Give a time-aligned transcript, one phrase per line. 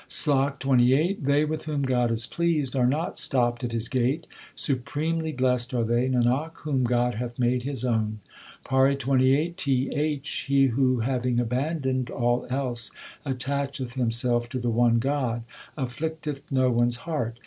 [0.07, 5.31] SLOK XXVIII They with whom God is pleased are not stopped at His gate; Supremely
[5.31, 8.19] blest are they, Nanak, whom God hath made His own.
[8.65, 10.45] PAURI XXVIII T H.
[10.47, 12.89] He who having abandoned all else
[13.27, 15.43] attacheth him self to the one God,
[15.77, 17.37] Afflict eth no one s heart.